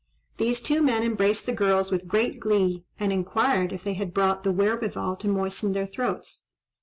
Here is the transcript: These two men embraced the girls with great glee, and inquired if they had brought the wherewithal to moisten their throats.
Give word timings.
These 0.37 0.61
two 0.61 0.81
men 0.81 1.03
embraced 1.03 1.45
the 1.45 1.53
girls 1.53 1.91
with 1.91 2.07
great 2.07 2.39
glee, 2.39 2.83
and 2.99 3.13
inquired 3.13 3.71
if 3.71 3.83
they 3.83 3.93
had 3.93 4.15
brought 4.15 4.43
the 4.43 4.51
wherewithal 4.51 5.15
to 5.17 5.27
moisten 5.27 5.73
their 5.73 5.85
throats. 5.85 6.47